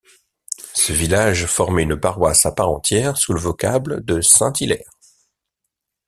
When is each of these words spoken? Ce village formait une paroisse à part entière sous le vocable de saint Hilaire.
Ce 0.73 0.93
village 0.93 1.45
formait 1.45 1.83
une 1.83 1.95
paroisse 1.95 2.47
à 2.47 2.51
part 2.51 2.71
entière 2.71 3.17
sous 3.17 3.33
le 3.33 3.39
vocable 3.39 4.03
de 4.03 4.19
saint 4.19 4.51
Hilaire. 4.59 4.89